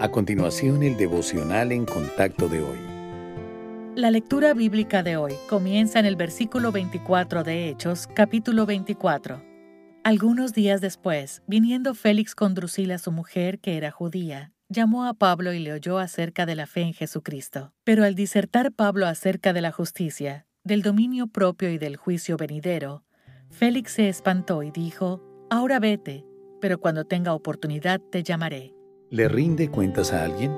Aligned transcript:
A 0.00 0.12
continuación, 0.12 0.84
el 0.84 0.96
devocional 0.96 1.72
en 1.72 1.84
contacto 1.84 2.48
de 2.48 2.60
hoy. 2.62 2.78
La 3.96 4.12
lectura 4.12 4.54
bíblica 4.54 5.02
de 5.02 5.16
hoy 5.16 5.34
comienza 5.48 5.98
en 5.98 6.06
el 6.06 6.14
versículo 6.14 6.70
24 6.70 7.42
de 7.42 7.68
Hechos, 7.68 8.06
capítulo 8.14 8.64
24. 8.64 9.42
Algunos 10.04 10.52
días 10.52 10.80
después, 10.80 11.42
viniendo 11.48 11.94
Félix 11.94 12.36
con 12.36 12.54
Drusila, 12.54 12.98
su 12.98 13.10
mujer, 13.10 13.58
que 13.58 13.76
era 13.76 13.90
judía, 13.90 14.52
llamó 14.68 15.04
a 15.04 15.14
Pablo 15.14 15.52
y 15.52 15.58
le 15.58 15.72
oyó 15.72 15.98
acerca 15.98 16.46
de 16.46 16.54
la 16.54 16.68
fe 16.68 16.82
en 16.82 16.94
Jesucristo. 16.94 17.72
Pero 17.82 18.04
al 18.04 18.14
disertar 18.14 18.70
Pablo 18.70 19.04
acerca 19.04 19.52
de 19.52 19.62
la 19.62 19.72
justicia, 19.72 20.46
del 20.62 20.82
dominio 20.82 21.26
propio 21.26 21.70
y 21.70 21.78
del 21.78 21.96
juicio 21.96 22.36
venidero, 22.36 23.02
Félix 23.50 23.94
se 23.94 24.08
espantó 24.08 24.62
y 24.62 24.70
dijo, 24.70 25.24
Ahora 25.50 25.80
vete, 25.80 26.24
pero 26.60 26.78
cuando 26.78 27.04
tenga 27.04 27.34
oportunidad 27.34 28.00
te 28.00 28.22
llamaré. 28.22 28.77
¿Le 29.10 29.26
rinde 29.26 29.70
cuentas 29.70 30.12
a 30.12 30.22
alguien? 30.22 30.54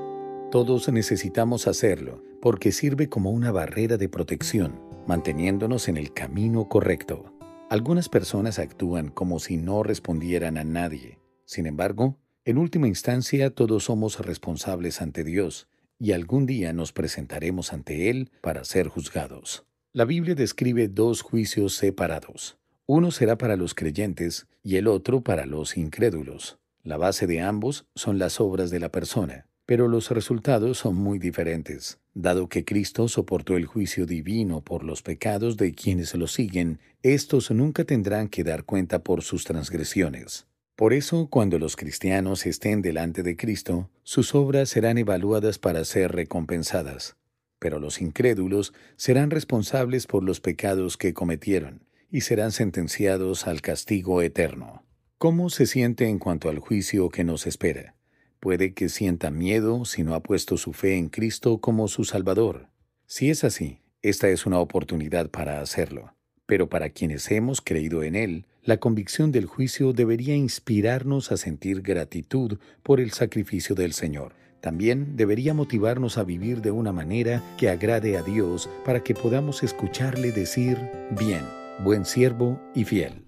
Todos 0.50 0.88
necesitamos 0.88 1.68
hacerlo, 1.68 2.24
porque 2.42 2.72
sirve 2.72 3.08
como 3.08 3.30
una 3.30 3.52
barrera 3.52 3.96
de 3.96 4.08
protección, 4.08 4.80
manteniéndonos 5.06 5.86
en 5.86 5.96
el 5.96 6.12
camino 6.12 6.68
correcto. 6.68 7.32
Algunas 7.68 8.08
personas 8.08 8.58
actúan 8.58 9.10
como 9.10 9.38
si 9.38 9.56
no 9.56 9.84
respondieran 9.84 10.58
a 10.58 10.64
nadie. 10.64 11.20
Sin 11.44 11.66
embargo, 11.66 12.18
en 12.44 12.58
última 12.58 12.88
instancia 12.88 13.50
todos 13.50 13.84
somos 13.84 14.18
responsables 14.18 15.00
ante 15.00 15.22
Dios, 15.22 15.68
y 16.00 16.10
algún 16.10 16.44
día 16.44 16.72
nos 16.72 16.92
presentaremos 16.92 17.72
ante 17.72 18.10
Él 18.10 18.32
para 18.40 18.64
ser 18.64 18.88
juzgados. 18.88 19.64
La 19.92 20.04
Biblia 20.04 20.34
describe 20.34 20.88
dos 20.88 21.22
juicios 21.22 21.76
separados. 21.76 22.58
Uno 22.86 23.12
será 23.12 23.38
para 23.38 23.54
los 23.54 23.74
creyentes 23.76 24.48
y 24.64 24.74
el 24.74 24.88
otro 24.88 25.20
para 25.20 25.46
los 25.46 25.76
incrédulos. 25.76 26.58
La 26.82 26.96
base 26.96 27.26
de 27.26 27.40
ambos 27.40 27.86
son 27.94 28.18
las 28.18 28.40
obras 28.40 28.70
de 28.70 28.80
la 28.80 28.90
persona, 28.90 29.46
pero 29.66 29.86
los 29.86 30.10
resultados 30.10 30.78
son 30.78 30.96
muy 30.96 31.18
diferentes. 31.18 31.98
Dado 32.14 32.48
que 32.48 32.64
Cristo 32.64 33.06
soportó 33.06 33.56
el 33.56 33.66
juicio 33.66 34.06
divino 34.06 34.62
por 34.62 34.82
los 34.82 35.02
pecados 35.02 35.58
de 35.58 35.74
quienes 35.74 36.14
lo 36.14 36.26
siguen, 36.26 36.80
estos 37.02 37.50
nunca 37.50 37.84
tendrán 37.84 38.28
que 38.28 38.44
dar 38.44 38.64
cuenta 38.64 39.04
por 39.04 39.22
sus 39.22 39.44
transgresiones. 39.44 40.46
Por 40.74 40.94
eso, 40.94 41.28
cuando 41.28 41.58
los 41.58 41.76
cristianos 41.76 42.46
estén 42.46 42.80
delante 42.80 43.22
de 43.22 43.36
Cristo, 43.36 43.90
sus 44.02 44.34
obras 44.34 44.70
serán 44.70 44.96
evaluadas 44.96 45.58
para 45.58 45.84
ser 45.84 46.12
recompensadas. 46.12 47.16
Pero 47.58 47.78
los 47.78 48.00
incrédulos 48.00 48.72
serán 48.96 49.30
responsables 49.30 50.06
por 50.06 50.24
los 50.24 50.40
pecados 50.40 50.96
que 50.96 51.12
cometieron 51.12 51.84
y 52.10 52.22
serán 52.22 52.50
sentenciados 52.50 53.46
al 53.46 53.60
castigo 53.60 54.22
eterno. 54.22 54.82
¿Cómo 55.20 55.50
se 55.50 55.66
siente 55.66 56.08
en 56.08 56.18
cuanto 56.18 56.48
al 56.48 56.60
juicio 56.60 57.10
que 57.10 57.24
nos 57.24 57.46
espera? 57.46 57.94
Puede 58.40 58.72
que 58.72 58.88
sienta 58.88 59.30
miedo 59.30 59.84
si 59.84 60.02
no 60.02 60.14
ha 60.14 60.22
puesto 60.22 60.56
su 60.56 60.72
fe 60.72 60.96
en 60.96 61.10
Cristo 61.10 61.58
como 61.60 61.88
su 61.88 62.04
Salvador. 62.04 62.68
Si 63.04 63.28
es 63.28 63.44
así, 63.44 63.80
esta 64.00 64.30
es 64.30 64.46
una 64.46 64.60
oportunidad 64.60 65.28
para 65.28 65.60
hacerlo. 65.60 66.14
Pero 66.46 66.70
para 66.70 66.88
quienes 66.88 67.30
hemos 67.30 67.60
creído 67.60 68.02
en 68.02 68.16
Él, 68.16 68.46
la 68.62 68.78
convicción 68.78 69.30
del 69.30 69.44
juicio 69.44 69.92
debería 69.92 70.34
inspirarnos 70.34 71.32
a 71.32 71.36
sentir 71.36 71.82
gratitud 71.82 72.56
por 72.82 72.98
el 72.98 73.10
sacrificio 73.10 73.74
del 73.74 73.92
Señor. 73.92 74.32
También 74.62 75.18
debería 75.18 75.52
motivarnos 75.52 76.16
a 76.16 76.24
vivir 76.24 76.62
de 76.62 76.70
una 76.70 76.92
manera 76.92 77.44
que 77.58 77.68
agrade 77.68 78.16
a 78.16 78.22
Dios 78.22 78.70
para 78.86 79.04
que 79.04 79.12
podamos 79.12 79.62
escucharle 79.62 80.32
decir, 80.32 80.78
bien 81.10 81.44
buen 81.82 82.04
siervo 82.04 82.60
y 82.74 82.84
fiel. 82.84 83.24